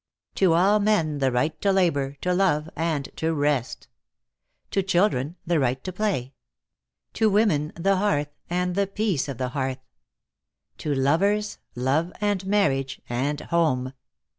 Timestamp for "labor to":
1.71-2.33